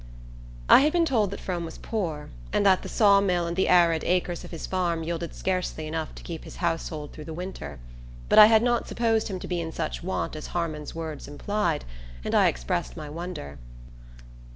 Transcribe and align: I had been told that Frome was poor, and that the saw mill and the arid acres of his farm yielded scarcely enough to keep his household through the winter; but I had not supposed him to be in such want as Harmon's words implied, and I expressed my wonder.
I 0.67 0.79
had 0.79 0.93
been 0.93 1.05
told 1.05 1.29
that 1.29 1.39
Frome 1.39 1.63
was 1.63 1.77
poor, 1.77 2.31
and 2.51 2.65
that 2.65 2.81
the 2.81 2.89
saw 2.89 3.21
mill 3.21 3.45
and 3.45 3.55
the 3.55 3.67
arid 3.67 4.03
acres 4.03 4.43
of 4.43 4.49
his 4.49 4.65
farm 4.65 5.03
yielded 5.03 5.35
scarcely 5.35 5.85
enough 5.85 6.15
to 6.15 6.23
keep 6.23 6.43
his 6.43 6.55
household 6.55 7.11
through 7.11 7.25
the 7.25 7.35
winter; 7.35 7.77
but 8.27 8.39
I 8.39 8.47
had 8.47 8.63
not 8.63 8.87
supposed 8.87 9.27
him 9.27 9.37
to 9.37 9.47
be 9.47 9.61
in 9.61 9.71
such 9.71 10.01
want 10.01 10.35
as 10.35 10.47
Harmon's 10.47 10.95
words 10.95 11.27
implied, 11.27 11.85
and 12.23 12.33
I 12.33 12.47
expressed 12.47 12.97
my 12.97 13.11
wonder. 13.11 13.59